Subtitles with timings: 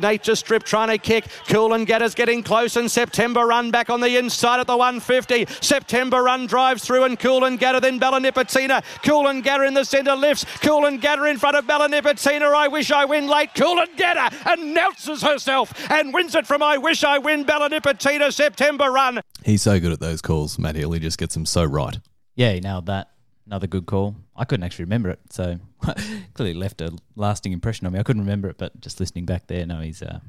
[0.00, 1.24] Nature Strip trying to kick.
[1.46, 5.46] Coolangatta's getting close, and September Run back on the inside at the 150.
[5.60, 8.82] September Run drives through, and Coolangatta then Bella Nipotina.
[9.02, 10.44] Coolangatta in the centre lifts.
[10.44, 12.54] Coolangatta in front of Bella Nipotina.
[12.54, 13.54] I wish I win late.
[13.54, 18.32] Coolangatta announces herself and wins it from I wish I win Bella Nipotina.
[18.32, 19.20] September Run.
[19.44, 20.92] He's so good at those calls, Matt Hill.
[20.92, 21.98] He just gets them so right.
[22.34, 23.10] Yeah, he nailed that.
[23.46, 24.16] Another good call.
[24.38, 25.58] I couldn't actually remember it, so
[26.34, 27.98] clearly left a lasting impression on me.
[27.98, 30.20] I couldn't remember it, but just listening back there, no, he's uh,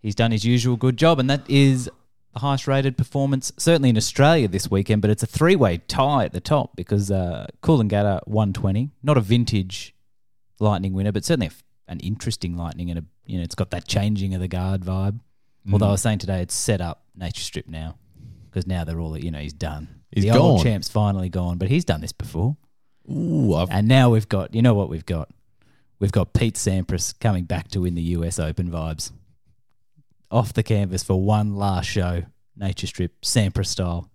[0.00, 1.90] he's done his usual good job, and that is
[2.32, 5.02] the highest rated performance certainly in Australia this weekend.
[5.02, 9.18] But it's a three way tie at the top because uh, Coolangatta one twenty, not
[9.18, 9.94] a vintage
[10.58, 13.70] Lightning winner, but certainly a f an interesting Lightning, and a you know it's got
[13.70, 15.20] that changing of the guard vibe.
[15.70, 17.96] Although I was saying today, it's set up Nature Strip now
[18.50, 20.00] because now they're all you know he's done.
[20.10, 20.64] He's the old gone.
[20.64, 22.56] champ's finally gone, but he's done this before.
[23.10, 25.30] Ooh, I've, And now we've got, you know what we've got?
[25.98, 29.12] We've got Pete Sampras coming back to win the US Open vibes.
[30.30, 32.24] Off the canvas for one last show,
[32.56, 34.10] Nature Strip, Sampras style,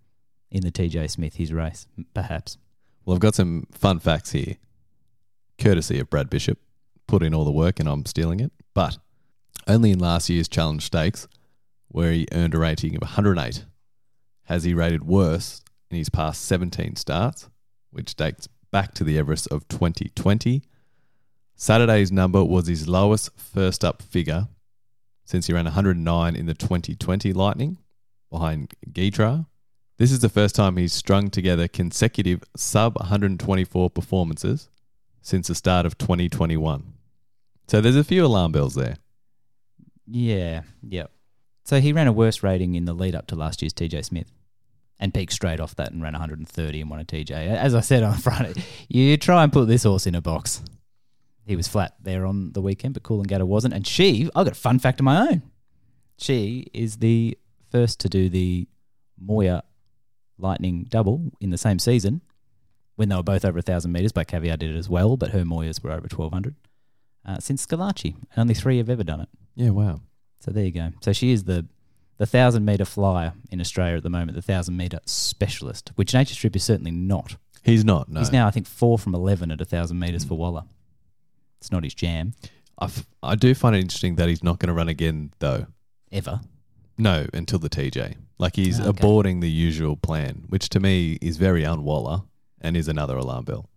[0.51, 2.57] in the TJ Smith, his race, perhaps.
[3.05, 4.57] well, I've got some fun facts here,
[5.57, 6.59] courtesy of Brad Bishop.
[7.07, 8.51] Put in all the work and I'm stealing it.
[8.73, 8.97] But
[9.67, 11.27] only in last year's Challenge Stakes,
[11.87, 13.65] where he earned a rating of 108,
[14.43, 17.49] has he rated worse in his past 17 starts,
[17.91, 20.63] which dates back to the Everest of 2020.
[21.55, 24.47] Saturday's number was his lowest first up figure
[25.25, 27.77] since he ran 109 in the 2020 Lightning
[28.29, 29.45] behind Gytrash.
[29.97, 34.69] This is the first time he's strung together consecutive sub 124 performances
[35.21, 36.93] since the start of 2021.
[37.67, 38.95] So there's a few alarm bells there.
[40.07, 41.11] Yeah, yep.
[41.65, 44.31] So he ran a worse rating in the lead up to last year's TJ Smith
[44.99, 47.31] and peaked straight off that and ran 130 and won a TJ.
[47.31, 50.61] As I said on Friday, you try and put this horse in a box.
[51.45, 53.73] He was flat there on the weekend, but Cool and Coolangatta wasn't.
[53.73, 55.41] And she, I've got a fun fact of my own.
[56.17, 57.37] She is the
[57.71, 58.67] first to do the
[59.17, 59.63] Moir
[60.37, 62.21] Lightning double in the same season
[62.95, 64.11] when they were both over 1,000 metres.
[64.11, 66.55] But Caviar did it as well, but her Moirs were over 1,200
[67.25, 68.15] uh, since Schillaci.
[68.15, 69.29] And only three have ever done it.
[69.55, 70.01] Yeah, wow.
[70.39, 70.91] So there you go.
[71.01, 71.65] So she is the
[72.19, 76.35] the thousand meter flyer in Australia at the moment, the thousand meter specialist, which Nature
[76.35, 77.35] Strip is certainly not.
[77.63, 78.19] He's not, no.
[78.19, 80.63] He's now, I think, four from eleven at a thousand meters for Waller.
[81.59, 82.33] It's not his jam
[82.81, 85.65] I, f- I do find it interesting that he's not going to run again, though.
[86.13, 86.39] ever.
[86.97, 88.15] No, until the TJ.
[88.37, 89.01] Like he's ah, Okay.
[89.05, 92.25] aborting the usual plan, which to me is very unwaller
[92.61, 93.69] and is another alarm bell.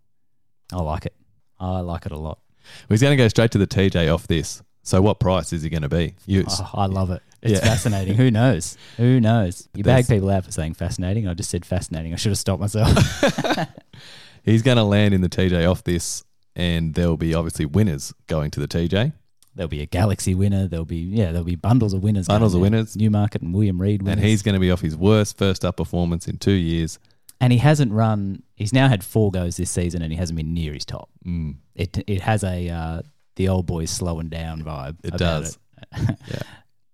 [0.71, 1.13] I like it.
[1.59, 2.39] I like it a lot.
[2.87, 4.61] He's going to go straight to the TJ off this.
[4.83, 6.15] So what price is he going to be?
[6.25, 7.21] You, Oh, I love it.
[7.43, 7.59] It's Yeah.
[7.59, 8.15] fascinating.
[8.15, 8.77] Who knows?
[8.97, 9.67] Who knows?
[9.75, 11.27] You There's- bag people out for saying fascinating.
[11.27, 12.13] I just said fascinating.
[12.13, 12.89] I should have stopped myself.
[14.43, 16.23] He's going to land in the TJ off this,
[16.55, 19.13] and there will be obviously winners going to the TJ.
[19.55, 20.67] there'll be a Galaxy winner.
[20.67, 21.31] There'll be yeah.
[21.31, 22.27] There'll be bundles of winners.
[22.27, 22.71] Bundles of there.
[22.71, 22.95] winners.
[22.97, 24.17] Newmarket and William Reid winners.
[24.19, 26.97] And he's going to be off his worst first up performance in two years.
[27.39, 28.41] and he hasn't run.
[28.55, 31.09] He's now had four goes this season, and he hasn't been near his top.
[31.25, 31.55] Mm.
[31.75, 33.01] It it has a uh,
[33.35, 34.97] the old boys slowing down vibe.
[35.03, 35.57] It does.
[35.97, 36.17] it.
[36.31, 36.39] Yeah.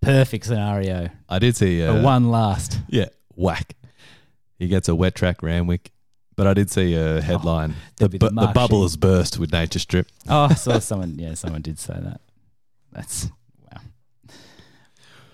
[0.01, 1.09] Perfect scenario.
[1.27, 2.79] I did see A uh, one last.
[2.87, 3.75] Yeah, whack.
[4.57, 5.91] He gets a wet track Randwick.
[6.35, 7.75] But I did see a headline.
[7.97, 8.83] there'll the, be the bu- the mark bubble sheet.
[8.83, 10.07] has burst with Nature Strip.
[10.29, 11.19] Oh, I saw someone.
[11.19, 12.21] Yeah, someone did say that.
[12.93, 13.27] That's
[13.69, 13.81] wow.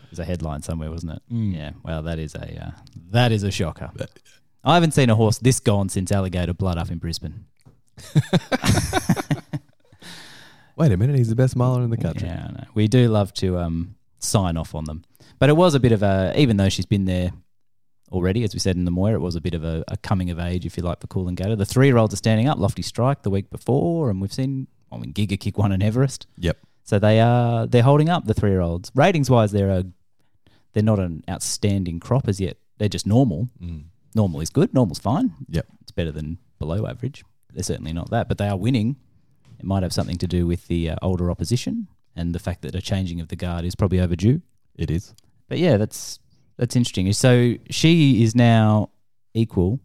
[0.10, 1.22] There's a headline somewhere, wasn't it?
[1.32, 1.56] Mm.
[1.56, 1.72] Yeah.
[1.84, 2.72] Well, that is a uh,
[3.12, 3.92] that is a shocker.
[4.64, 7.46] I haven't seen a horse this gone since Alligator Blood up in Brisbane.
[10.76, 12.28] Wait a minute, he's the best miler in the country.
[12.28, 12.66] Yeah, I know.
[12.74, 13.96] We do love to um,
[14.26, 15.04] sign off on them.
[15.40, 17.32] But it was a bit of a, even though she's been there
[18.12, 20.30] already, as we said in the Moir, it was a bit of a, a coming
[20.30, 21.58] of age, if you like, for Coolangatta.
[21.58, 24.68] The three year olds are standing up, Lofty Strike the week before, and we've seen,
[24.92, 26.28] I mean, Giga kick one in Everest.
[26.38, 26.58] Yep.
[26.84, 28.92] So they are, they're holding up the three year olds.
[28.96, 29.86] Ratings wise, they're a,
[30.74, 32.58] they're not an outstanding crop as yet.
[32.78, 33.50] They're just normal.
[33.62, 33.86] Mm.
[34.14, 34.74] Normal is good.
[34.74, 35.34] Normal's fine.
[35.50, 35.68] Yep.
[35.82, 37.24] It's better than below average.
[37.54, 38.98] They're certainly not that, but they are winning.
[39.58, 42.76] It might have something to do with the uh, older opposition and the fact that
[42.76, 44.42] a changing of the guard is probably overdue.
[44.76, 45.14] It is.
[45.48, 46.20] But yeah, that's
[46.58, 47.12] that's interesting.
[47.14, 48.90] So she is now
[49.34, 49.80] equal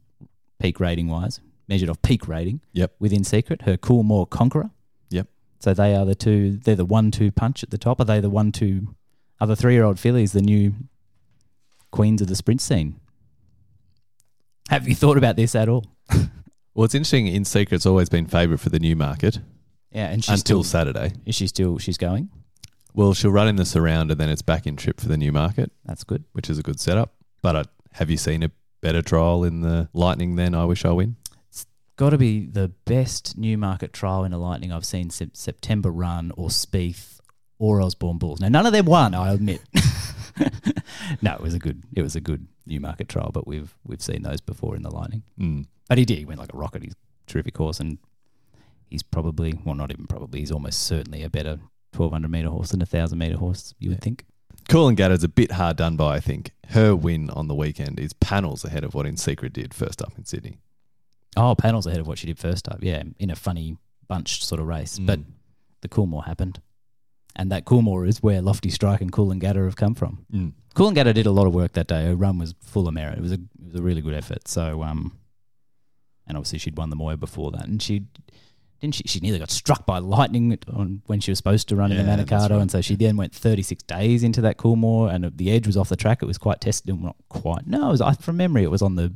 [0.58, 2.60] peak rating wise, measured off peak rating.
[2.72, 2.94] Yep.
[2.98, 4.70] Within Secret, her Cool Coolmore Conqueror.
[5.10, 5.28] Yep.
[5.58, 6.56] So they are the two.
[6.56, 8.00] They're the one-two punch at the top.
[8.00, 8.94] Are they the one-two?
[9.40, 10.74] Are the three-year-old fillies the new
[11.90, 13.00] queens of the sprint scene?
[14.68, 15.86] Have you thought about this at all?
[16.72, 17.26] Well, it's interesting.
[17.26, 19.40] In Secret's always been favourite for the Newmarket
[19.92, 21.12] Yeah, and she's until still Saturday.
[21.26, 22.30] is she still she's going?
[22.94, 25.70] Well, she'll run in the surround and then it's back in trip for the Newmarket,
[25.84, 26.24] That's good.
[26.32, 27.14] which is a good setup.
[27.42, 28.50] But uh, have you seen a
[28.80, 31.16] better trial in the Lightning than I Wish I Win?
[31.48, 31.66] It's
[31.96, 36.32] got to be the best Newmarket trial in a Lightning I've seen since September Run
[36.36, 37.20] or Spieth
[37.58, 38.40] or Osborne Bulls.
[38.40, 39.60] Now, none of them won, I admit.
[41.22, 44.22] no, it was a good it was a good Newmarket trial, but we've we've seen
[44.22, 45.22] those before in the Lightning.
[45.38, 45.66] Mm.
[45.88, 46.18] But he did.
[46.18, 46.82] He went like a rocket.
[46.82, 47.98] He's a terrific horse, and
[48.90, 50.40] he's probably well, not even probably.
[50.40, 51.58] He's almost certainly a better
[51.92, 53.74] twelve hundred meter horse than a thousand meter horse.
[53.78, 54.04] You would Yeah.
[54.04, 54.26] think.
[54.68, 56.52] Coolangatta's a bit hard done by, I think.
[56.68, 60.12] Her win on the weekend is panels ahead of what In Secret did first up
[60.18, 60.58] in Sydney.
[61.36, 62.78] Oh, panels ahead of what she did first up.
[62.82, 64.98] Yeah, in a funny bunched sort of race.
[64.98, 65.06] Mm.
[65.06, 65.20] But
[65.80, 66.60] the Coolmore happened,
[67.34, 70.26] and that Coolmore is where Lofty Strike and Cool and Coolangatta have come from.
[70.32, 70.52] Mm.
[70.74, 72.04] Coolangatta did a lot of work that day.
[72.04, 73.18] Her run was full of merit.
[73.18, 74.46] It was a it was a really good effort.
[74.46, 75.16] So um,
[76.26, 78.02] and obviously she'd won the Moir before that, and she
[78.80, 81.92] didn't she she nearly got struck by lightning on when she was supposed to run
[81.92, 82.60] in the that's Manikato, right.
[82.60, 85.88] and so she then went 36 days into that Coolmore, and the edge was off
[85.88, 86.22] the track.
[86.22, 87.66] It was quite tested, and not quite.
[87.66, 88.64] No, it was I, from memory.
[88.64, 89.12] It was on the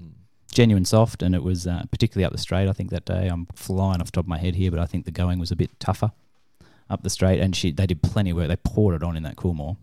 [0.53, 2.69] genuine soft, and it was uh, particularly up the straight.
[2.69, 4.87] I think that day I'm flying off the top of my head here, but I
[4.87, 6.13] think the going was a bit tougher
[6.91, 8.49] up the straight, and she they did plenty of work.
[8.49, 9.77] They poured it on in that Coolmore,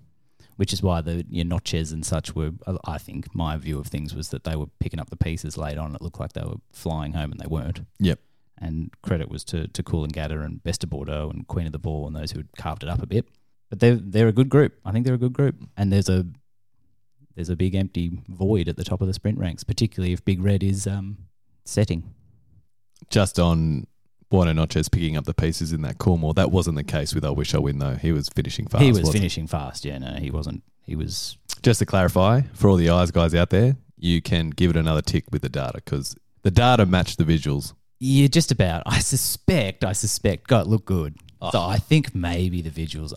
[0.57, 2.51] which is why the your notches and such were.
[2.67, 5.57] uh, I think my view of things was that they were picking up the pieces
[5.57, 5.95] late on.
[5.95, 7.81] It looked like they were flying home, and they weren't.
[7.99, 8.19] Yep.
[8.61, 12.05] And credit was to to Coolangatta and Best of Bordeaux and Queen of the Ball
[12.07, 13.25] and those who had carved it up a bit.
[13.69, 14.79] But they're they're a good group.
[14.85, 16.25] I think they're a good group, and there's a
[17.35, 20.43] there's a big empty void at the top of the sprint ranks, particularly if Big
[20.43, 21.17] Red is um,
[21.65, 22.13] setting.
[23.09, 23.87] Just on
[24.29, 26.35] Bueno Noches picking up the pieces in that Coolmore.
[26.35, 27.95] That wasn't the case with I Wish I Win, though.
[27.95, 28.83] He was finishing fast.
[28.83, 29.85] he was finishing fast.
[29.85, 30.63] Yeah, no, he wasn't.
[30.83, 31.37] He was.
[31.61, 35.01] Just to clarify, for all the eyes guys out there, you can give it another
[35.01, 37.73] tick with the data because the data matched the visuals.
[38.03, 38.81] Yeah, just about.
[38.87, 39.85] I suspect.
[39.85, 40.47] I suspect.
[40.47, 41.17] God, look good.
[41.39, 41.67] So Oh.
[41.67, 43.13] I think maybe the visuals,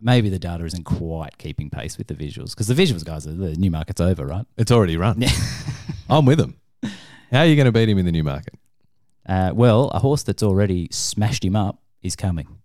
[0.00, 3.32] maybe the data isn't quite keeping pace with the visuals because the visuals guys are
[3.34, 4.46] the Newmarket's over, right?
[4.56, 5.20] It's already run.
[5.20, 5.30] Yeah.
[6.08, 6.56] I'm with him.
[7.30, 8.54] How are you going to beat him in the Newmarket?
[9.28, 12.58] Uh, well, a horse that's already smashed him up is coming.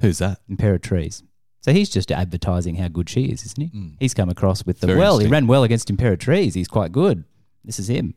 [0.00, 0.38] Who's that?
[0.48, 1.24] Imperatrice.
[1.62, 3.76] So he's just advertising how good she is, isn't he?
[3.76, 3.96] Mm.
[3.98, 5.18] He's come across with the Very well.
[5.18, 6.54] He ran well against Imperatrice.
[6.54, 7.24] He's quite good.
[7.64, 8.14] This is him.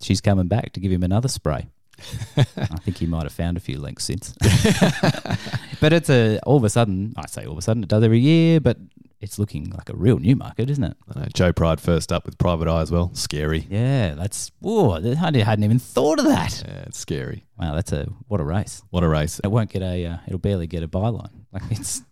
[0.00, 1.68] She's coming back to give him another spray.
[2.36, 2.42] I
[2.78, 4.32] think he might have found a few links since.
[5.80, 7.14] but it's a all of a sudden.
[7.16, 8.78] I say all of a sudden it does every year, but
[9.20, 10.96] it's looking like a real Newmarket, isn't it?
[11.14, 13.10] Know, Joe Pride first up with Private Eye as well.
[13.14, 13.66] Scary.
[13.68, 14.52] Yeah, that's.
[14.60, 16.62] Whoa, I hadn't even thought of that.
[16.66, 17.44] Yeah, it's scary.
[17.58, 18.82] Wow, that's a what a race.
[18.90, 19.40] What a race.
[19.42, 20.06] It won't get a.
[20.06, 21.44] Uh, it'll barely get a byline.
[21.52, 22.02] Like it's.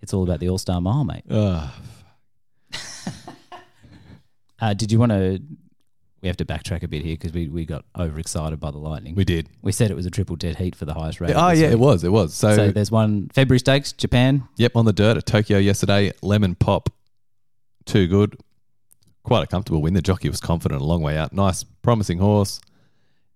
[0.00, 1.24] It's all about the All Star Mile, mate.
[1.28, 1.70] Uh,
[4.74, 5.40] did you want to?
[6.20, 9.14] We have to backtrack a bit here because we, we got overexcited by the Lightning.
[9.14, 9.48] we did.
[9.62, 11.32] We said it was a triple dead heat for the highest rate.
[11.36, 12.02] Oh, yeah, it was.
[12.02, 12.34] It was.
[12.34, 14.48] So, So there's one February Stakes, Japan.
[14.56, 16.12] yep, on the dirt at Tokyo yesterday.
[16.22, 16.90] Lemon Pop.
[17.84, 18.36] Too good.
[19.22, 19.94] Quite a comfortable win.
[19.94, 21.32] The jockey was confident a long way out.
[21.32, 22.60] Nice, promising horse.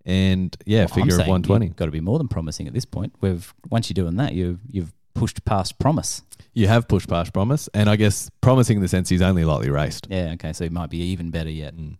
[0.05, 1.69] And yeah, Well, figure of saying 120.
[1.69, 3.13] Got to be more than promising at this point.
[3.21, 6.21] We've once you're doing that, you've you've pushed past promise.
[6.53, 7.69] You have pushed past promise.
[7.73, 10.07] And I guess promising in the sense he's only lightly raced.
[10.09, 10.31] Yeah.
[10.33, 10.51] Okay.
[10.51, 11.75] So it might be even better yet.
[11.77, 11.97] Mm.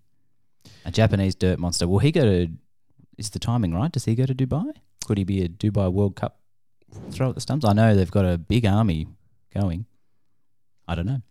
[0.85, 1.87] A Japanese dirt monster.
[1.87, 2.47] Will he go to?
[3.17, 3.91] Is the timing right?
[3.91, 4.73] Does he go to Dubai?
[5.05, 6.39] Could he be a Dubai World Cup
[7.11, 7.65] throw at the stumps?
[7.65, 9.07] I know they've got a big army
[9.53, 9.85] going.
[10.87, 11.21] I don't know.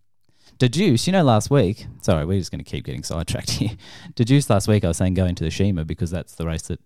[0.59, 1.87] Do Deuce, you know, last week.
[2.03, 3.77] Sorry, we're just going to keep getting sidetracked here.
[4.15, 6.63] Do Deuce last week, I was saying going to the Sheema because that's the race
[6.63, 6.81] that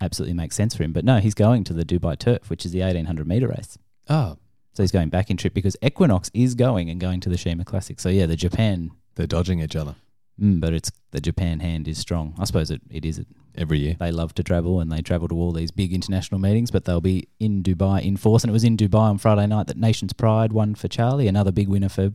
[0.00, 0.92] absolutely makes sense for him.
[0.92, 3.78] But no, he's going to the Dubai Turf, which is the 1800 meter race.
[4.08, 4.36] Oh,
[4.74, 7.64] So he's going back in trip because Equinox is going and going to the Sheema
[7.64, 8.00] Classic.
[8.00, 9.94] So yeah, the Japan, they're dodging each other
[10.40, 12.34] mm, but it's the Japan hand is strong.
[12.38, 13.24] I suppose it, it is.
[13.56, 13.96] every year.
[13.98, 17.00] They love to travel and they travel to all these big international meetings, but they'll
[17.00, 18.42] be in Dubai in force.
[18.42, 21.52] And it was in Dubai on Friday night that Nation's Pride won for Charlie, another
[21.52, 22.12] big winner for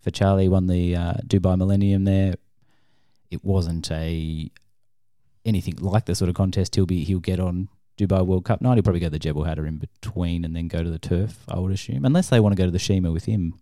[0.00, 0.48] for Charlie.
[0.48, 2.34] Won the uh, Dubai Millennium there.
[3.30, 4.50] It wasn't a
[5.44, 8.74] anything like the sort of contest he'll be he'll get on Dubai World Cup night.
[8.74, 11.44] He'll probably go to the Jebel Hatta in between and then go to the turf.
[11.48, 13.58] I would assume, unless they want to go to the Sheema with him.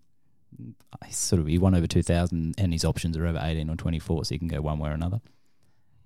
[1.10, 3.98] Sort of he won over two thousand, and his options are over eighteen or twenty
[3.98, 5.20] four, so he can go one way or another.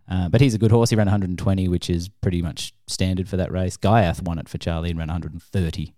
[0.08, 0.90] Uh, but he's a good horse.
[0.90, 3.76] He ran 120, which is pretty much standard for that race.
[3.76, 5.94] Ghaiyyath won it for Charlie and ran 130,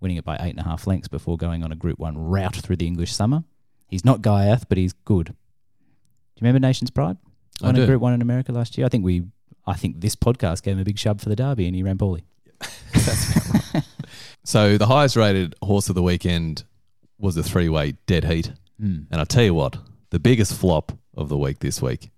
[0.00, 2.56] winning it by eight and a half lengths before going on a Group One route
[2.56, 3.44] through the English summer.
[3.86, 5.26] He's not Ghaiyyath, but he's good.
[5.26, 5.32] Do
[6.36, 7.18] you remember Nation's Pride?
[7.62, 7.86] I Won a.
[7.86, 8.86] Group One in America last year.
[8.86, 9.24] I think we,
[9.66, 11.98] I think this podcast gave him a big shove for the Derby, and he ran
[11.98, 12.24] poorly.
[14.44, 16.64] So the highest rated horse of the weekend
[17.18, 18.52] was a three way dead heat.
[18.80, 19.06] Mm.
[19.10, 19.76] And I'll tell you what,
[20.10, 22.10] the biggest flop of the week this week,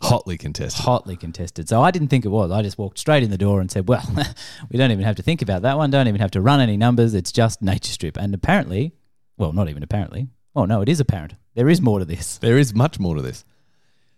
[0.00, 0.84] hotly contested.
[0.84, 1.68] Hotly contested.
[1.68, 2.50] So I didn't think it was.
[2.50, 4.04] I just walked straight in the door and said, "Well,
[4.70, 5.90] we don't even have to think about that one.
[5.90, 7.14] Don't even have to run any numbers.
[7.14, 8.92] It's just Nature Strip." And apparently,
[9.36, 10.28] well, not even apparently.
[10.54, 11.34] Oh no, it is apparent.
[11.54, 12.38] There is more to this.
[12.40, 13.44] There is much more to this.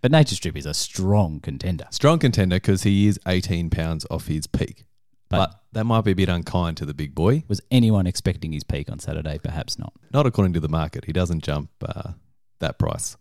[0.00, 1.86] But Nature Strip is a strong contender.
[1.90, 4.84] Strong contender because he is 18 pounds off his peak.
[5.32, 7.42] But, But that might be a bit unkind to the big boy.
[7.48, 9.38] was anyone expecting his peak on Saturday?
[9.42, 9.92] Perhaps not.
[10.12, 11.06] Not according to the market.
[11.06, 12.12] He doesn't jump uh,
[12.60, 13.16] that price.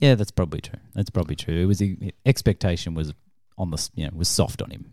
[0.00, 0.78] Yeah, that's probably true.
[0.94, 1.56] That's probably true.
[1.60, 1.82] It was
[2.24, 3.12] expectation was
[3.58, 4.86] on the you know was soft on him.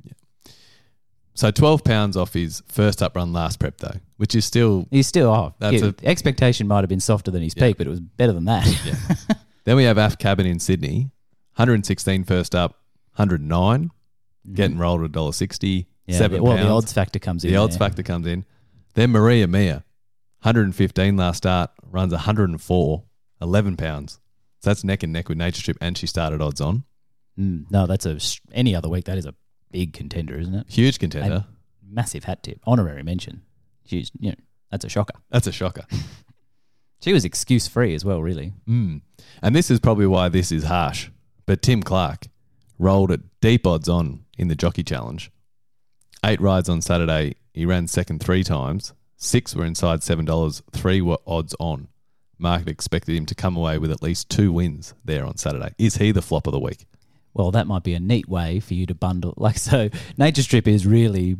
[1.36, 4.88] So 12 pounds off his first up run last prep, though, which is still.
[4.89, 5.53] He's still off.
[5.60, 7.67] That's yeah, a- expectation might have been softer than his Yeah.
[7.67, 8.65] peak, but it was better than that.
[8.86, 9.36] Yeah.
[9.65, 11.12] then we have Af Cabin in Sydney,
[11.58, 12.72] 116 first up,
[13.17, 13.91] 109,
[14.53, 15.89] getting rolled at $1.60, Mm-hmm.
[16.06, 16.68] Yeah, seven well, pounds.
[16.68, 17.52] the odds factor comes in.
[17.52, 17.88] The odds there.
[17.88, 18.46] factor comes in.
[18.94, 19.84] Then Maria Mia,
[20.42, 23.04] 115 last start, runs 104,
[23.42, 24.20] 11 pounds.
[24.62, 26.84] So that's neck and neck with Nature Strip, and she started odds on.
[27.38, 28.20] Mm, no, that's a
[28.54, 29.06] any other week.
[29.06, 29.36] That is a
[29.72, 30.70] big contender, isn't it?
[30.70, 31.46] Huge contender.
[31.88, 33.42] Massive hat tip, honorary mention.
[33.86, 34.38] She's you know
[34.72, 35.20] that's a shocker.
[35.30, 35.86] That's a shocker.
[37.06, 38.54] She was excuse free as well, really.
[38.68, 39.02] Mm.
[39.44, 41.10] And this is probably why this is harsh.
[41.46, 42.26] But Tim Clark
[42.80, 45.32] rolled at deep odds on in the Jockey Challenge.
[46.25, 47.36] Eight rides on Saturday.
[47.53, 48.94] He ran second three times.
[49.15, 50.62] Six were inside $7.
[50.72, 51.88] Three were odds on.
[52.39, 55.75] Market expected him to come away with at least two wins there on Saturday.
[55.77, 56.88] Is he the flop of the week?
[57.36, 59.36] Well, that might be a neat way for you to bundle.
[59.38, 61.38] Like so, Nature Strip is really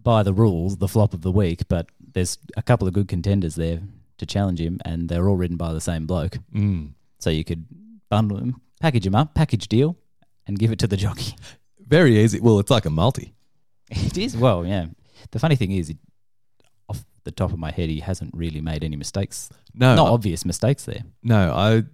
[0.00, 3.54] by the rules the flop of the week, but there's a couple of good contenders
[3.54, 3.80] there
[4.18, 6.36] to challenge him, and they're all ridden by the same bloke.
[6.54, 6.90] Mm.
[7.20, 7.64] So you could
[8.10, 9.96] bundle them, package them up, package deal,
[10.46, 11.36] and give it to the jockey.
[11.78, 12.38] Very easy.
[12.38, 13.32] Well, it's like a multi.
[13.90, 14.86] It is well, yeah.
[15.30, 15.92] The funny thing is,
[16.88, 19.50] off the top of my head, he hasn't really made any mistakes.
[19.74, 21.04] No, Not I- obvious mistakes there.
[21.22, 21.84] No, I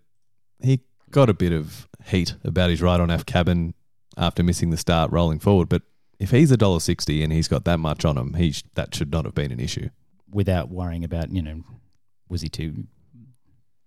[0.62, 0.80] he
[1.10, 3.74] got a bit of heat about his ride on F cabin
[4.16, 5.68] after missing the start rolling forward.
[5.68, 5.82] But
[6.18, 8.94] if he's a dollar sixty and he's got that much on him, he sh- that
[8.94, 9.88] should not have been an issue.
[10.30, 11.62] Without worrying about, you know,
[12.28, 12.84] was he too?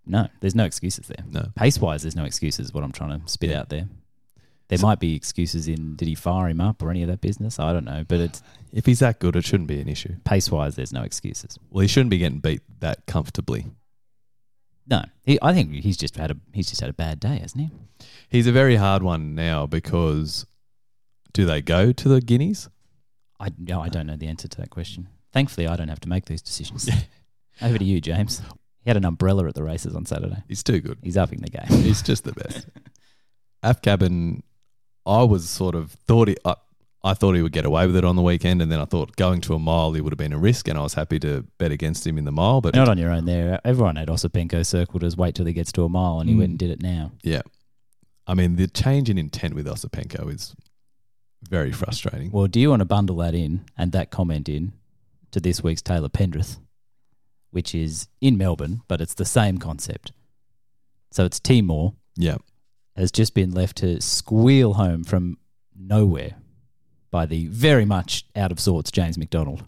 [0.06, 1.24] No, there's no excuses there.
[1.30, 2.74] No, Pace wise, there's no excuses.
[2.74, 3.60] What I'm trying to spit Yeah.
[3.62, 3.88] out there.
[4.74, 7.22] There So- might be excuses in did he fire him up or any of that
[7.22, 7.60] business?
[7.60, 10.16] I don't know, but it's if he's that good, it shouldn't be an issue.
[10.24, 10.76] pace wise.
[10.76, 11.60] There's no excuses.
[11.70, 13.68] Well, he shouldn't be getting beat that comfortably.
[14.88, 17.62] No, he, I think he's just had a he's just had a bad day, hasn't
[17.62, 17.70] he?
[18.30, 20.46] He's a very hard one now because
[21.34, 22.68] do they go to the guineas?
[23.40, 25.08] I no, I don't know the answer to that question.
[25.32, 26.90] Thankfully, I don't have to make these decisions.
[27.62, 28.40] Over to you, James.
[28.82, 30.44] He had an umbrella at the races on Saturday.
[30.48, 30.98] He's too good.
[31.04, 31.82] He's upping the game.
[31.84, 32.68] He's just the best.
[33.64, 34.44] Af cabin,
[35.06, 36.56] I was sort of thought he, I,
[37.04, 39.16] I thought he would get away with it on the weekend, and then I thought
[39.18, 41.46] going to a mile he would have been a risk, and I was happy to
[41.58, 42.62] bet against him in the mile.
[42.62, 43.60] But Not on your own there.
[43.66, 46.40] Everyone had Osipenko circled as wait till he gets to a mile, and he Mm.
[46.40, 47.12] went and did it now.
[47.24, 47.42] yeah,
[48.26, 50.56] I mean the change in intent with Osipenko is
[51.50, 52.32] very frustrating.
[52.32, 54.72] Well, do you want to bundle that in and that comment in
[55.32, 56.58] to this week's Taylor Pendrith,
[57.52, 60.14] which is in Melbourne, but it's the same concept.
[61.12, 62.38] So it's Timor yeah,
[62.96, 65.38] has just been left to squeal home from
[65.76, 66.36] nowhere
[67.12, 69.64] by the very much out of sorts James McDonald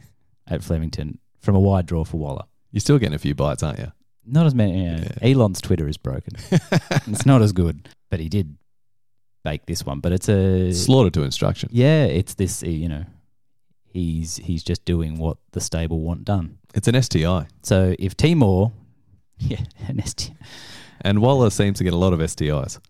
[0.46, 2.44] at Flemington from a wide draw for Waller.
[2.72, 3.92] you're still getting a few bites, aren't you?
[4.24, 4.82] Not as many.
[4.84, 5.28] You know, Yeah.
[5.32, 6.34] Elon's Twitter is broken.
[6.50, 8.56] it's not as good, but he did
[9.44, 10.00] bake this one.
[10.00, 11.68] But it's a Slaughtered to instruction.
[11.72, 12.04] yeah.
[12.06, 12.62] It's this.
[12.62, 13.04] uh, You know,
[13.84, 16.58] he's he's just doing what the stable want done.
[16.74, 18.72] It's an STI, So if Timor,
[19.38, 20.32] yeah, an ST
[21.00, 22.80] and Waller seems to get a lot of STIs.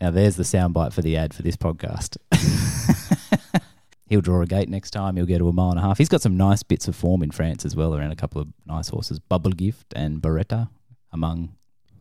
[0.00, 2.16] Now there's the soundbite for the ad for this podcast.
[4.08, 5.16] He'll draw a gate next time.
[5.16, 5.98] He'll go to a mile and a half.
[5.98, 8.48] He's got some nice bits of form in France as well, around a couple of
[8.64, 9.18] nice horses.
[9.18, 10.70] Bubble Gift and Beretta
[11.12, 11.54] among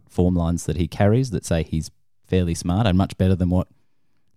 [0.09, 1.91] form lines that he carries that say he's
[2.25, 3.67] fairly smart and much better than what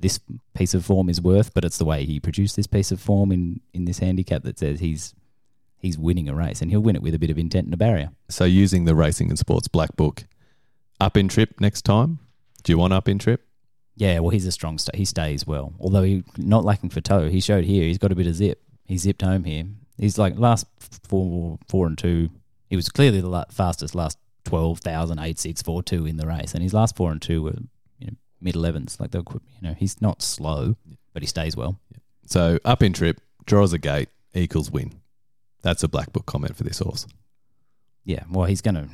[0.00, 0.18] this
[0.54, 1.54] piece of form is worth.
[1.54, 4.58] But it's the way he produced this piece of form in, in this handicap that
[4.58, 5.14] says he's
[5.78, 7.76] he's winning a race and he'll win it with a bit of intent and a
[7.76, 8.10] barrier.
[8.28, 10.24] So using the racing and sports black book,
[11.00, 12.18] up in trip next time.
[12.62, 13.46] Do you want up in trip?
[13.96, 17.28] Yeah, well, he's a strong sta He stays well, although he not lacking for toe.
[17.28, 18.62] He showed here he's got a bit of zip.
[18.86, 19.64] He zipped home here.
[19.98, 20.66] He's like last
[21.06, 22.30] four, four and two.
[22.68, 26.26] He was clearly the la- fastest last twelve thousand eight six four two in the
[26.26, 27.56] race, and his last four and two were
[27.98, 28.98] you know mid elevens.
[28.98, 30.76] Like they're qu- you know he's not slow,
[31.12, 31.78] but he stays well.
[32.26, 35.00] So up in trip, draws a gate, equals win.
[35.62, 37.06] That's a black book comment for this horse.
[38.04, 38.88] Yeah, well, he's gonna.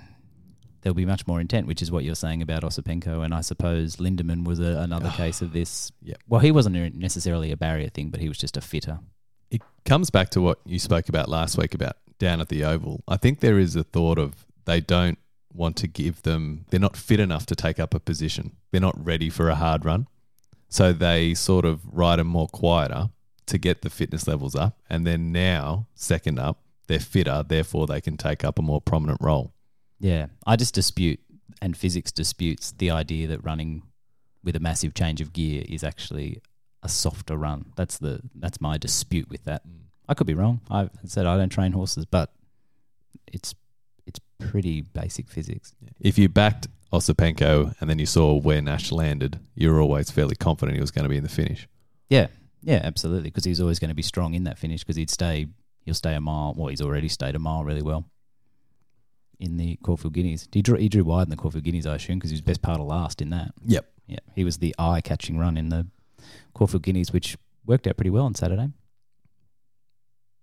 [0.86, 3.96] There'll be much more intent, which is what you're saying about Osipenko, and I suppose
[3.96, 5.90] Lindemann was a, another ah, case of this.
[6.00, 6.18] Yep.
[6.28, 9.00] Well, he wasn't necessarily a barrier thing, but he was just a fitter.
[9.50, 13.02] It comes back to what you spoke about last week about down at the Oval.
[13.08, 15.18] I think there is a thought of they don't
[15.52, 18.54] want to give them, they're not fit enough to take up a position.
[18.70, 20.06] They're not ready for a hard run.
[20.68, 23.10] So they sort of ride them more quieter
[23.46, 24.78] to get the fitness levels up.
[24.88, 29.18] And then now, second up, they're fitter, therefore they can take up a more prominent
[29.20, 29.52] role.
[29.98, 31.20] Yeah, I just dispute,
[31.62, 33.82] and physics disputes the idea that running
[34.44, 36.40] with a massive change of gear is actually
[36.82, 37.72] a softer run.
[37.76, 39.66] That's the that's my dispute with that.
[39.66, 39.86] Mm.
[40.08, 40.60] I could be wrong.
[40.70, 42.32] I've said I don't train horses, but
[43.26, 43.54] it's
[44.06, 45.74] it's pretty basic physics.
[46.00, 50.36] If you backed Osipenko and then you saw where Nash landed, you were always fairly
[50.36, 51.66] confident he was going to be in the finish.
[52.08, 52.28] Yeah,
[52.62, 53.30] yeah, absolutely.
[53.30, 55.46] Because he's always going to be strong in that finish because he'd stay.
[55.84, 56.54] He'll stay a mile.
[56.56, 58.06] Well, he's already stayed a mile really well
[59.38, 60.48] in the Caulfield Guineas.
[60.52, 62.62] He drew, he drew wide in the Caulfield Guineas, I assume, because he was best
[62.62, 63.52] part of last in that.
[63.66, 63.86] Yep.
[64.06, 65.86] Yeah, he was the eye-catching run in the
[66.54, 68.70] Caulfield Guineas, which worked out pretty well on Saturday.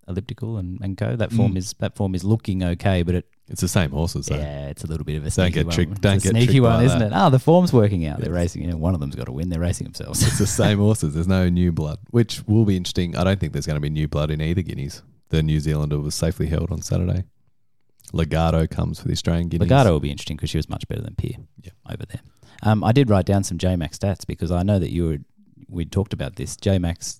[0.06, 1.16] Elliptical and, and go.
[1.16, 1.58] That form Mm.
[1.58, 4.36] is that form is looking okay, but it It's the same horses, though.
[4.36, 5.76] yeah, it's a little bit of a Don't sneaky get one.
[5.76, 7.12] tricked- It's don't a get sneaky one, isn't that.
[7.14, 7.14] it?
[7.14, 8.18] Ah, the form's working out.
[8.20, 8.36] They're Yes.
[8.36, 8.64] racing.
[8.64, 9.48] You know, one of them's got to win.
[9.48, 10.22] They're racing themselves.
[10.22, 11.14] It's the same horses.
[11.14, 13.16] There's no new blood, which will be interesting.
[13.16, 15.04] I don't think there's going to be new blood in either Guineas.
[15.30, 17.24] The New Zealander was safely held on Saturday.
[18.14, 19.70] Legato comes for the Australian Guineas.
[19.70, 21.72] Legato will be interesting because she was much better than Pierre Yeah.
[21.90, 22.22] over there.
[22.62, 25.18] Um, I did write down some JMax stats because I know that you were
[25.68, 26.56] we'd talked about this.
[26.56, 27.20] JMax,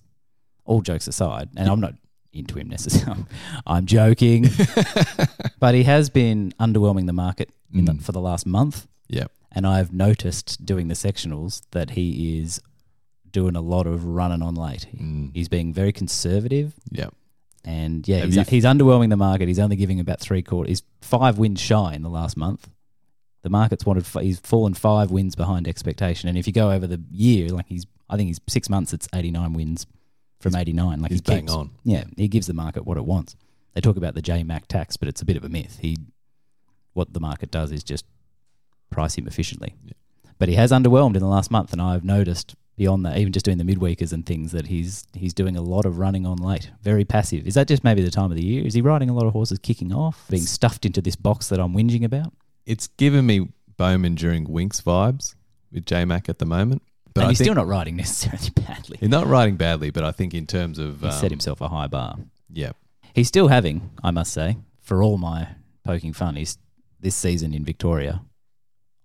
[0.64, 1.94] all jokes aside, and I'm not
[2.32, 3.24] into him necessarily.
[3.66, 4.46] I'm joking,
[5.60, 8.02] but he has been underwhelming the market in the, Mm.
[8.02, 9.30] for the last month, Yep.
[9.52, 12.60] and I've noticed doing the sectionals that he is
[13.30, 14.86] doing a lot of running on late.
[14.96, 15.30] Mm.
[15.34, 16.74] He's being very conservative.
[16.92, 17.12] Yep.
[17.64, 19.48] And yeah, Have he's, you- he's underwhelming the market.
[19.48, 20.68] He's only giving about three quarters.
[20.68, 22.68] He's five wins shy in the last month.
[23.42, 24.04] The market's wanted.
[24.04, 26.28] f- He's fallen five wins behind expectation.
[26.28, 28.92] And if you go over the year, like he's, I think he's six months.
[28.92, 29.86] It's eighty nine wins
[30.40, 31.00] from eighty nine.
[31.00, 31.70] Like He's he bang keeps, on.
[31.84, 33.34] Yeah, he gives the market what it wants.
[33.74, 35.78] They talk about the J Mac tax, but it's a bit of a myth.
[35.80, 35.96] He,
[36.92, 38.04] what the market does is just
[38.90, 39.74] price him efficiently.
[40.38, 43.44] But he has underwhelmed in the last month, and I've noticed beyond that, even just
[43.44, 46.70] doing the midweekers and things, that he's he's doing a lot of running on late,
[46.82, 47.46] very passive.
[47.46, 48.66] Is that just maybe the time of the year?
[48.66, 51.60] Is he riding a lot of horses kicking off, being stuffed into this box that
[51.60, 52.32] I'm whinging about?
[52.66, 55.34] It's given me Bowman during Winx vibes
[55.72, 56.82] with J Mac at the moment.
[57.12, 58.98] But and I he's still not riding necessarily badly.
[58.98, 61.68] he's not riding badly, but I think in terms of He um, set himself a
[61.68, 62.16] high bar.
[62.52, 62.72] Yeah.
[63.14, 65.48] He's still having, I must say, for all my
[65.84, 66.58] poking fun, he's
[66.98, 68.22] this season in Victoria.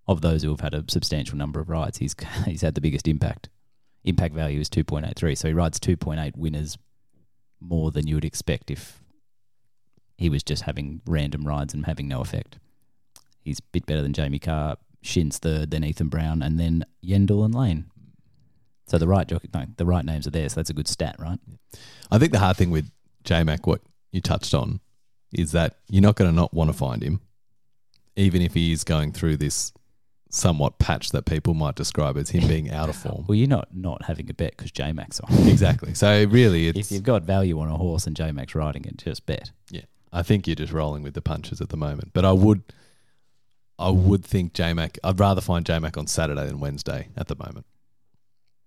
[0.08, 3.08] Of those who have had a substantial number of rides, he's he's had the biggest
[3.08, 3.50] impact.
[4.04, 6.78] Impact value is two point eight three, so he rides two point eight winners
[7.60, 9.04] more than you would expect if
[10.18, 12.60] he was just having random rides and having no effect.
[13.42, 17.46] He's a bit better than Jamie Kah, Shin's third, then Ethan Brown, and then Yendall
[17.46, 17.86] and Lane.
[18.88, 21.16] So the right jockey, no, the right names are there, so that's a good stat,
[21.20, 21.40] right?
[22.10, 22.90] I think the hard thing with
[23.24, 23.82] J Mac, what
[24.12, 24.80] you touched on,
[25.32, 27.22] is that you're not going to not want to find him,
[28.16, 29.72] even if he is going through this
[30.30, 33.26] somewhat patch that people might describe as him being out of form.
[33.28, 35.48] Well, you're not not having a bet because J Max on.
[35.48, 35.94] exactly.
[35.94, 39.26] So really, if you've got value on a horse and J Max riding it, just
[39.26, 39.52] bet.
[39.70, 39.82] Yeah,
[40.14, 42.12] I think you're just rolling with the punches at the moment.
[42.14, 42.62] But I would,
[43.78, 44.98] I would think J Mac.
[45.04, 47.66] I'd rather find J Mac on Saturday than Wednesday at the moment.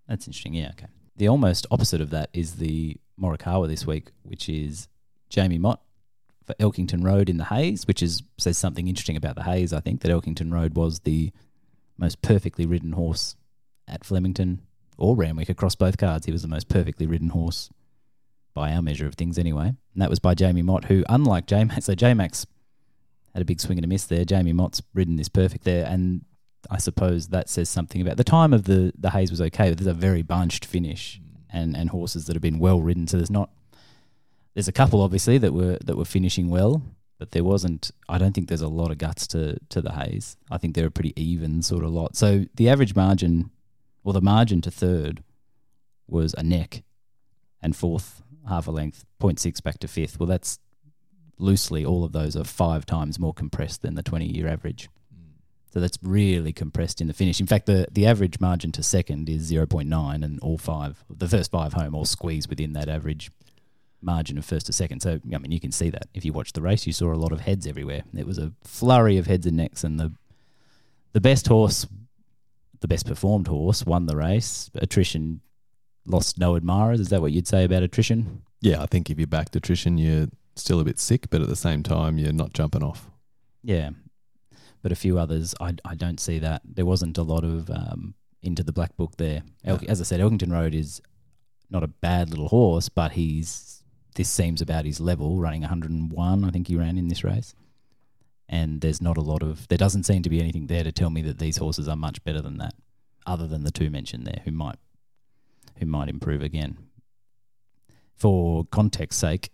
[0.08, 0.54] That's interesting.
[0.54, 0.88] Yeah, okay.
[1.16, 4.88] The almost opposite of that is the Morikawa this week, which is
[5.28, 5.80] Jamie Mott
[6.44, 9.72] for Elkington Road in the Hayes, which is says something interesting about the Hayes.
[9.72, 11.30] I think that Elkington Road was the
[12.02, 13.36] most perfectly ridden horse
[13.88, 14.60] at Flemington
[14.98, 16.26] or Randwick across both cards.
[16.26, 17.70] He was the most perfectly ridden horse
[18.54, 19.68] by our measure of things, anyway.
[19.68, 22.46] And that was by Jamie Mott, who, unlike J Max, so J Max
[23.32, 24.24] had a big swing and a miss there.
[24.24, 26.24] Jamie Mott's ridden this perfect there, and
[26.70, 29.78] I suppose that says something about the time of the the Hayes was okay, but
[29.78, 33.06] there's a very bunched finish and and horses that have been well ridden.
[33.06, 33.50] So there's not
[34.54, 36.82] there's a couple obviously that were that were finishing well,
[37.22, 37.92] but there wasn't.
[38.08, 40.36] I don't think there's a lot of guts to to the Hayes.
[40.50, 42.16] I think they're a pretty even sort of lot.
[42.16, 43.52] So the average margin,
[44.02, 45.22] or the margin to third,
[46.08, 46.82] was a neck,
[47.62, 50.18] and fourth half a length, 0.6 back to fifth.
[50.18, 50.58] Well, that's
[51.38, 54.88] loosely all of those are five times more compressed than the 20 year average.
[55.72, 57.38] So that's really compressed in the finish.
[57.38, 61.52] In fact, the, the average margin to second is 0.9, and all five, the first
[61.52, 63.30] five home, all squeeze within that average
[64.02, 65.00] margin of first to second.
[65.00, 66.08] So, I mean, you can see that.
[66.14, 68.02] If you watched the race, you saw a lot of heads everywhere.
[68.16, 70.12] It was a flurry of heads and necks, and the
[71.12, 71.86] the best horse,
[72.80, 74.70] the best performed horse, won the race.
[74.74, 75.40] Attrition
[76.06, 77.00] lost no admirers.
[77.00, 78.42] Is that what you'd say about attrition?
[78.60, 81.56] Yeah, I think if you backed attrition, you're still a bit sick, but at the
[81.56, 83.10] same time, you're not jumping off.
[83.62, 83.90] Yeah,
[84.82, 86.62] but a few others, I, I don't see that.
[86.64, 89.42] There wasn't a lot of um, into the black book there.
[89.64, 89.82] El- No.
[89.88, 91.00] As I said, Elkington Road is
[91.70, 93.81] not a bad little horse, but he's
[94.14, 96.44] this seems about his level, running 101.
[96.44, 97.54] I think he ran in this race,
[98.48, 99.68] and there's not a lot of.
[99.68, 102.22] There doesn't seem to be anything there to tell me that these horses are much
[102.24, 102.74] better than that,
[103.26, 104.78] other than the two mentioned there, who might
[105.78, 106.78] who might improve again.
[108.14, 109.50] For context sake,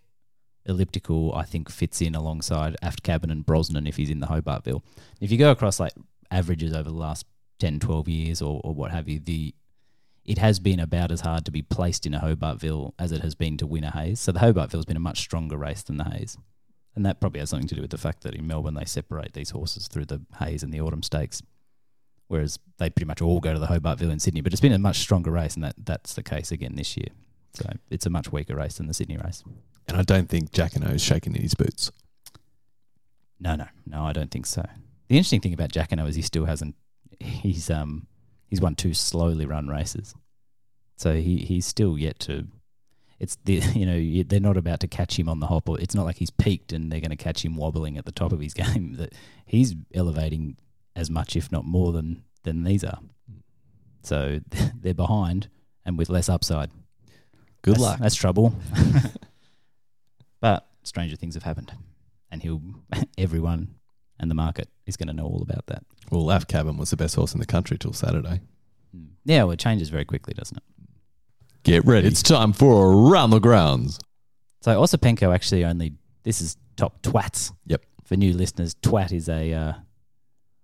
[0.67, 4.83] elliptical, I think, fits in alongside Aft Cabin and Brosnan if he's in the Hobartville.
[5.21, 5.93] If you go across like
[6.31, 7.25] averages over the last
[7.61, 9.55] 10, 12 years or, or what have you, the
[10.29, 13.35] it has been about as hard to be placed in a Hobartville as it has
[13.35, 14.21] been to win a Hayes.
[14.21, 16.37] So the Hobartville's been a much stronger race than the Hayes.
[16.95, 19.33] And that probably has something to do with the fact that in Melbourne they separate
[19.33, 21.43] these horses through the Hayes and the Autumn Stakes,
[22.27, 24.43] whereas they pretty much all go to the Hobartville in Sydney.
[24.43, 27.09] But it's been a much stronger race, and that, that's the case again this year.
[27.55, 29.43] So it's a much weaker race than the Sydney race.
[29.87, 31.91] And I don't think Jacquinot is shaking in his boots.
[33.41, 34.67] No, no, no, I don't think so.
[35.09, 36.75] The interesting thing about Jacquinot is he still hasn't.
[37.19, 38.09] He's um
[38.49, 40.15] he's won two slowly run races,
[40.97, 42.47] so he he's still yet to.
[43.21, 45.95] It's the you know they're not about to catch him on the hop, or it's
[45.95, 48.41] not like he's peaked and they're going to catch him wobbling at the top of
[48.41, 48.95] his game.
[48.95, 49.15] That
[49.47, 50.57] he's elevating
[50.97, 52.99] as much, if not more, than than these are.
[54.03, 54.41] So
[54.81, 55.49] they're behind
[55.85, 56.71] and with less upside.
[57.63, 57.99] Good That's- luck.
[58.01, 58.55] That's trouble.
[60.41, 61.73] but stranger things have happened,
[62.31, 62.63] and he'll
[63.17, 63.75] everyone
[64.21, 65.85] and the market is going to know all about that.
[66.11, 68.41] Well, Laf Cabin was the best horse in the country till Saturday.
[69.25, 70.63] Yeah, well, it changes very quickly, doesn't it?
[71.63, 72.09] Get ready.
[72.09, 74.01] It's time for Around the Grounds.
[74.63, 77.53] So Osipenko actually only this is top twats.
[77.67, 77.85] Yep.
[78.05, 79.73] For new listeners, twat is a uh,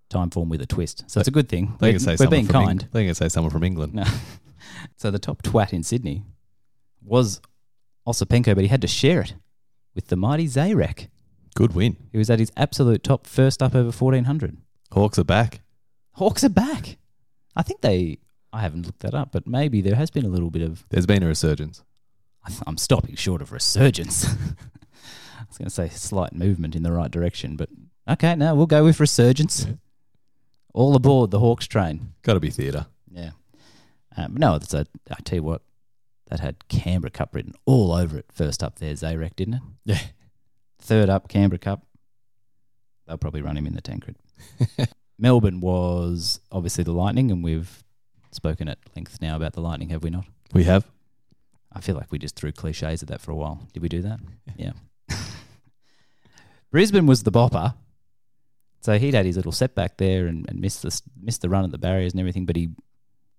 [0.09, 1.77] time form with a twist, so it's a good thing.
[1.79, 2.83] They We're, can say we're someone being from kind.
[2.83, 3.95] Eng- they can say someone from England.
[3.95, 4.05] No.
[4.97, 6.23] so the top twat in Sydney
[7.03, 7.40] was
[8.09, 9.35] Osipenko, but he had to share it
[9.95, 11.09] with the mighty Zayrek.
[11.55, 11.97] Good win.
[12.11, 14.57] He was at his absolute top first up over 1400.
[14.93, 15.61] Hawkes are back.
[16.12, 16.99] Hawkes are back.
[17.57, 18.19] I think they.
[18.53, 20.85] I haven't looked that up, but maybe there has been a little bit of.
[20.90, 21.83] There's been a resurgence.
[22.67, 24.25] I'm stopping short of resurgence.
[25.38, 27.71] I was going to say slight movement in the right direction, but
[28.09, 29.64] okay, no, we'll go with resurgence.
[29.67, 29.75] Yeah.
[30.75, 32.12] All aboard the Hawkes train.
[32.23, 32.87] Got to be theatre.
[33.11, 33.31] Yeah.
[34.17, 34.87] Um, no, that's a.
[35.11, 35.62] I tell you what,
[36.29, 38.27] that had Canberra Cup written all over it.
[38.33, 39.62] First up there, Zayrek, didn't it?
[39.85, 40.01] Yeah.
[40.85, 41.87] Third up, Canberra Cup.
[43.07, 44.16] They'll probably run him in the Tancred.
[45.18, 47.83] Melbourne was obviously the Lightning, and we've
[48.33, 50.27] spoken at length now about the Lightning, have we not?
[50.53, 50.85] We have.
[51.73, 53.66] I feel like we just threw cliches at that for a while.
[53.73, 54.20] Did we do that?
[54.57, 54.73] Yeah.
[56.70, 57.75] Brisbane was the bopper.
[58.81, 61.70] So he'd had his little setback there and, and missed the missed the run at
[61.70, 62.70] the barriers and everything, but he,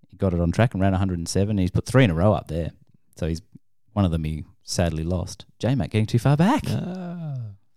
[0.08, 1.58] he got it on track and ran 107.
[1.58, 2.72] He's put three in a row up there.
[3.16, 3.42] So he's
[3.92, 5.46] one of them he sadly lost.
[5.58, 6.64] J Mac getting too far back.
[6.68, 7.36] Ah.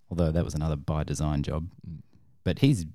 [0.09, 1.69] Although that was another by design job.
[1.87, 1.99] Mm.
[2.43, 2.85] But he's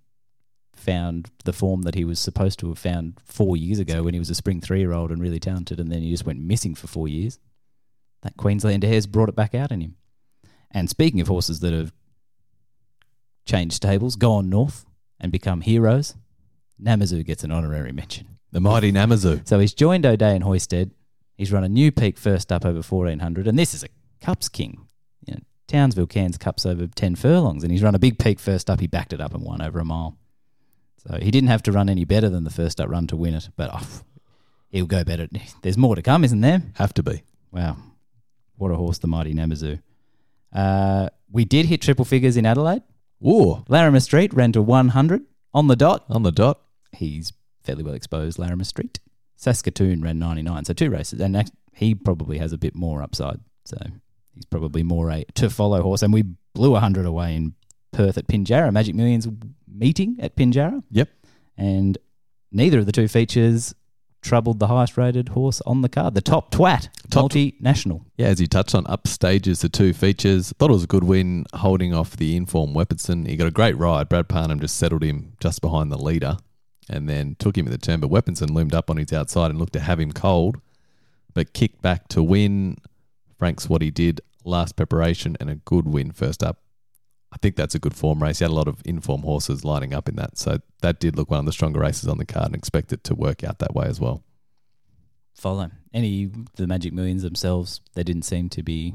[0.74, 4.18] found the form that he was supposed to have found four years ago when he
[4.18, 6.74] was a spring three year old and really talented, and then he just went missing
[6.74, 7.38] for four years.
[8.22, 9.96] That Queensland hair's brought it back out in him.
[10.70, 11.92] And speaking of horses that have
[13.46, 14.84] changed stables, gone north,
[15.20, 16.16] and become heroes,
[16.82, 18.38] Namazu gets an honorary mention.
[18.50, 19.46] The mighty Namazu.
[19.46, 20.90] So he's joined O'Day and Hoysted.
[21.36, 23.88] He's run a new peak first up over 1400, and this is a
[24.20, 24.86] Cups king.
[25.26, 28.70] You know, Townsville Cairns Cups over 10 furlongs, and he's run a big peak first
[28.70, 28.80] up.
[28.80, 30.16] He backed it up and won over a mile.
[31.06, 33.34] So he didn't have to run any better than the first up run to win
[33.34, 33.86] it, but oh,
[34.70, 35.28] he'll go better.
[35.62, 36.62] There's more to come, isn't there?
[36.76, 37.22] Have to be.
[37.50, 37.76] Wow.
[38.56, 39.82] What a horse, the mighty Namazu.
[40.52, 42.82] Uh, we did hit triple figures in Adelaide.
[43.26, 43.64] Ooh.
[43.68, 46.04] Larimer Street ran to 100 on the dot.
[46.08, 46.60] On the dot.
[46.92, 49.00] He's fairly well exposed, Larimer Street.
[49.44, 51.20] Saskatoon ran 99, so two races.
[51.20, 53.40] And he probably has a bit more upside.
[53.66, 53.76] So
[54.34, 56.02] he's probably more a to follow horse.
[56.02, 57.54] And we blew 100 away in
[57.92, 59.28] Perth at Pinjarra, Magic Millions
[59.68, 60.82] meeting at Pinjarra.
[60.90, 61.10] Yep.
[61.58, 61.98] And
[62.50, 63.74] neither of the two features
[64.22, 68.06] troubled the highest rated horse on the card, the top twat, Top- multinational.
[68.16, 70.54] Yeah, as you touched on, up stages the two features.
[70.58, 73.28] Thought it was a good win holding off the inform Weaponson.
[73.28, 74.08] He got a great ride.
[74.08, 76.38] Brad Parnham just settled him just behind the leader
[76.88, 78.00] and then took him in the turn.
[78.00, 80.60] But Weaponson loomed up on his outside and looked to have him cold,
[81.32, 82.78] but kicked back to win.
[83.38, 86.58] Frank's what he did last preparation and a good win first up.
[87.32, 88.38] I think that's a good form race.
[88.38, 90.38] He had a lot of inform horses lining up in that.
[90.38, 93.02] So that did look one of the stronger races on the card and expect it
[93.04, 94.22] to work out that way as well.
[95.34, 95.70] Follow.
[95.92, 98.94] Any the Magic Millions themselves, there didn't seem to be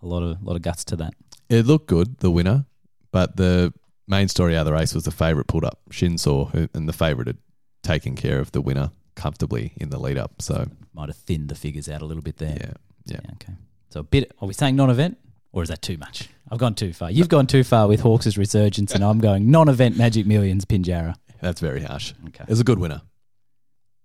[0.00, 1.14] a lot of lot of guts to that.
[1.48, 2.66] It looked good, the winner,
[3.10, 3.74] but the
[4.12, 6.92] main story out of the race was the favourite pulled up, Shinsaw, who, and the
[6.92, 7.38] favourite had
[7.82, 10.40] taken care of the winner comfortably in the lead up.
[10.40, 12.56] So, Might have thinned the figures out a little bit there.
[12.60, 12.72] yeah,
[13.06, 13.20] yeah.
[13.34, 13.52] Okay.
[13.90, 14.32] So a bit.
[14.40, 15.18] Are we saying non-event,
[15.52, 16.28] or is that too much?
[16.50, 17.10] I've gone too far.
[17.10, 21.14] You've gone too far with Hawkes' resurgence, and I'm going non-event Magic Millions Pinjarra.
[21.40, 22.14] That's very harsh.
[22.28, 22.44] Okay.
[22.44, 23.02] It was a good winner.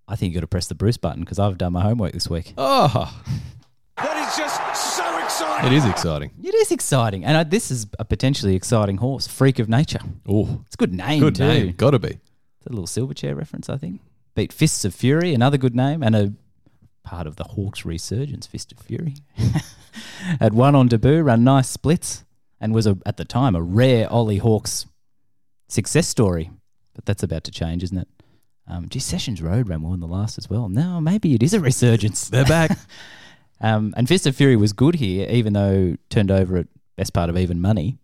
[0.08, 2.28] I think you got to press the Bruce button because I've done my homework this
[2.28, 2.54] week.
[2.58, 3.14] Oh,
[3.96, 5.72] That is just so exciting.
[5.72, 6.30] it is exciting.
[6.42, 10.00] It is exciting, and uh, this is a potentially exciting horse, Freak of Nature.
[10.28, 11.46] Oh, It's a good name good too.
[11.46, 11.72] name.
[11.76, 12.08] Got to be.
[12.58, 14.00] It's a little Silverchair reference, I think.
[14.34, 16.32] Beat Fists of Fury, another good name, and a
[17.02, 19.14] part of the Hawkes resurgence, Fist of Fury.
[20.40, 22.24] Had one on debut, ran nice splits,
[22.60, 24.86] and was a, at the time a rare Ollie Hawkes
[25.68, 26.50] success story.
[26.94, 28.08] But that's about to change, isn't it?
[28.66, 30.68] Um, gee, Sessions Road ran well in the last as well.
[30.68, 32.28] No, maybe it is a resurgence.
[32.28, 32.76] They're back.
[33.60, 36.66] Um, and Fist of Fury was good here, even though turned over at
[36.96, 37.98] best part of even money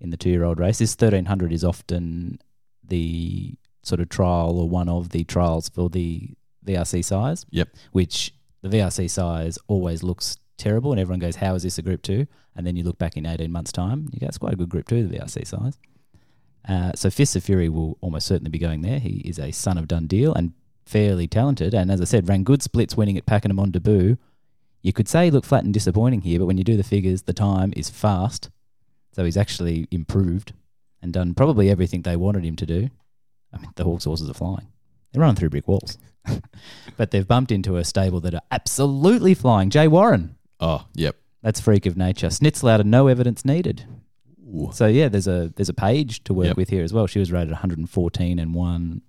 [0.00, 0.78] in the two year old race.
[0.78, 2.38] This 1300 is often
[2.84, 6.30] the sort of trial or one of the trials for the
[6.64, 7.46] VRC Sires.
[7.50, 7.68] Yep.
[7.92, 12.02] Which the VRC Sires always looks terrible, and everyone goes, How is this a group
[12.02, 12.26] two?
[12.54, 14.68] And then you look back in 18 months' time, you go, It's quite a good
[14.68, 15.78] group two, the VRC Sires.
[16.68, 18.98] Uh, so Fists of Fury will almost certainly be going there.
[18.98, 20.52] He is a son of Dundeel and
[20.84, 21.72] fairly talented.
[21.72, 24.18] And as I said, ran good splits winning at Pakenham on debut.
[24.88, 27.24] You could say he looked flat and disappointing here, but when you do the figures,
[27.24, 28.48] the time is fast.
[29.12, 30.54] So he's actually improved
[31.02, 32.88] and done probably everything they wanted him to do.
[33.52, 34.68] I mean, the Hawkes horses are flying.
[35.12, 35.98] They're running through brick walls.
[36.96, 39.68] but they've bumped into a stable that are absolutely flying.
[39.68, 41.16] Jay Warren, Oh, yep.
[41.42, 42.28] that's freak of nature.
[42.28, 43.84] Snitzerland, no evidence needed.
[44.42, 44.70] Ooh.
[44.72, 46.56] So yeah, there's a there's a page to work Yep.
[46.56, 47.06] with here as well.
[47.06, 49.02] She was rated 114 and won.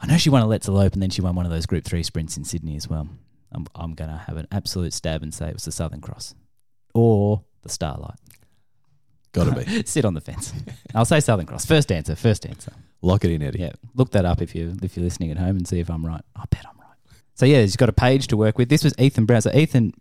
[0.00, 1.84] I know she won a Let's Elope, and then she won one of those Group
[1.84, 3.08] Three sprints in Sydney as well.
[3.54, 6.34] I'm I'm gonna have an absolute stab and say it was the Southern Cross,
[6.94, 8.18] or the Starlight.
[9.32, 9.82] Gotta be.
[9.86, 10.52] Sit on the fence.
[10.94, 11.64] I'll say Southern Cross.
[11.64, 12.14] First answer.
[12.14, 12.72] First answer.
[13.00, 13.60] Lock it in, Eddie.
[13.60, 16.04] Yeah, look that up if you if you're listening at home and see if I'm
[16.04, 16.22] right.
[16.36, 16.96] I bet I'm right.
[17.34, 18.68] So yeah, he's got a page to work with.
[18.68, 19.40] This was Ethan Brown.
[19.40, 19.94] So Ethan,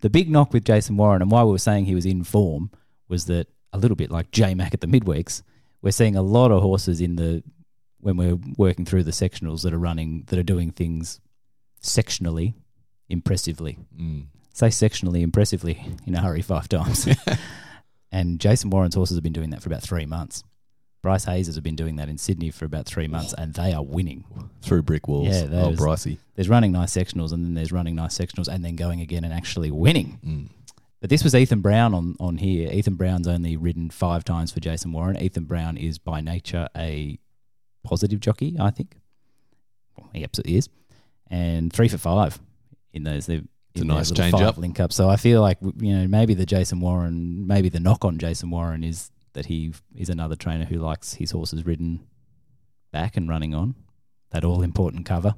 [0.00, 2.70] the big knock with Jason Warren and why we were saying he was in form
[3.08, 5.42] was that a little bit like J Mac at the midweeks,
[5.82, 7.42] we're seeing a lot of horses in the
[8.00, 11.20] when we're working through the sectionals that are running that are doing things
[11.82, 12.54] sectionally
[13.08, 13.78] impressively.
[13.98, 14.26] Mm.
[14.52, 17.08] Say sectionally impressively in a hurry five times.
[18.12, 20.42] and Jason Warren's horses have been doing that for about three months.
[21.02, 23.84] Bryce Hayes has been doing that in Sydney for about three months, and they are
[23.84, 24.24] winning.
[24.62, 25.28] Through brick walls.
[25.28, 26.18] Yeah, oh, Brycey.
[26.34, 29.32] There's running nice sectionals, and then there's running nice sectionals, and then going again and
[29.32, 30.18] actually winning.
[30.26, 30.48] Mm.
[31.00, 32.72] But this was Ethan Brown on, on here.
[32.72, 35.16] Ethan Brown's only ridden five times for Jason Warren.
[35.16, 37.20] Ethan Brown is by nature a
[37.84, 38.96] positive jockey, I think.
[39.96, 40.68] Well, he absolutely is.
[41.30, 42.40] And three for five
[42.96, 43.26] in those.
[43.26, 44.58] They've, It's a nice change up.
[44.58, 44.92] link up.
[44.92, 48.50] So I feel like you know maybe the Jason Warren, maybe the knock on Jason
[48.50, 52.00] Warren is that he is another trainer who likes his horses ridden
[52.90, 53.74] back and running on
[54.30, 55.34] that all important cover.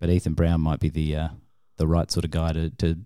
[0.00, 1.28] But Ethan Brown might be the uh,
[1.76, 2.98] the right sort of guy to, to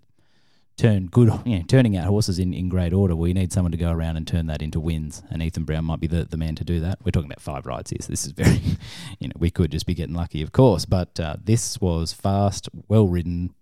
[0.77, 3.15] turn good, you know, turning out horses in, in great order.
[3.15, 5.99] We need someone to go around and turn that into wins, and Ethan Brown might
[5.99, 6.99] be the, the man to do that.
[7.03, 8.61] We're talking about five rides here, so this is very,
[9.19, 12.69] you know, we could just be getting lucky, of course, but uh, this was fast,
[12.87, 13.53] well ridden.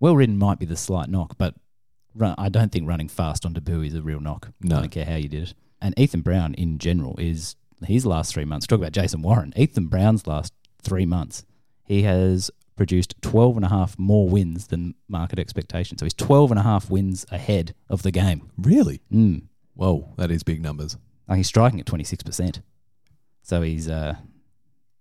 [0.00, 1.54] Well ridden might be the slight knock, but
[2.14, 4.50] run, I don't think running fast on debut is a real knock.
[4.60, 4.76] No.
[4.76, 5.54] I don't care how you did it.
[5.80, 8.66] And Ethan Brown in general is his last three months.
[8.66, 9.52] Talk about Jason Warren.
[9.56, 11.44] Ethan Brown's last three months,
[11.84, 15.98] he has produced 12 and a half more wins than market expectation.
[15.98, 18.50] So he's 12 and a half wins ahead of the game.
[18.56, 19.00] Really?
[19.12, 19.42] Mm.
[19.74, 20.96] Whoa, that is big numbers.
[21.28, 22.62] Like he's striking at 26%.
[23.42, 24.16] So he's uh,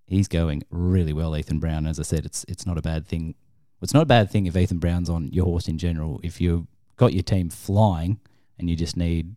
[0.06, 1.86] he's going really well, Ethan Brown.
[1.86, 3.36] As I said, it's it's not a bad thing.
[3.82, 6.20] It's not a bad thing if Ethan Brown's on your horse in general.
[6.24, 8.20] If you've got your team flying
[8.58, 9.36] and you just need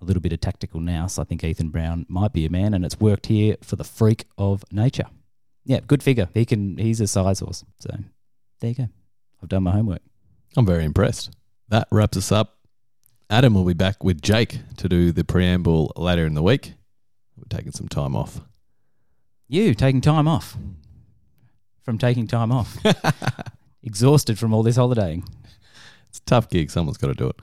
[0.00, 2.84] a little bit of tactical nous, I think Ethan Brown might be a man, and
[2.84, 5.06] it's worked here for the freak of nature.
[5.64, 6.28] Yeah, good figure.
[6.34, 6.78] He can.
[6.78, 7.64] He's a size horse.
[7.80, 7.90] So
[8.60, 8.88] there you go.
[9.42, 10.02] I've done my homework.
[10.56, 11.30] I'm very impressed.
[11.68, 12.58] That wraps us up.
[13.28, 16.74] Adam will be back with Jake to do the preamble later in the week.
[17.36, 18.40] We're taking some time off.
[19.48, 20.56] You taking time off
[21.88, 22.76] from taking time off.
[23.82, 25.26] Exhausted from all this holidaying.
[26.10, 26.70] It's a tough gig.
[26.70, 27.36] Someone's got to do it.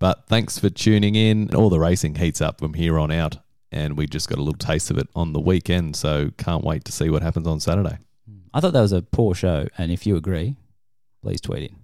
[0.00, 1.54] But thanks for tuning in.
[1.54, 3.36] All the racing heats up from here on out.
[3.70, 5.94] And we just got a little taste of it on the weekend.
[5.94, 7.98] So can't wait to see what happens on Saturday.
[8.52, 10.56] I thought that was a poor show, and if you agree,
[11.22, 11.81] please tweet in.